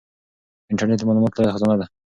انټرنیټ 0.69 0.97
د 0.99 1.03
معلوماتو 1.07 1.37
لویه 1.41 1.53
خزانه 1.55 1.75
ده. 1.79 1.85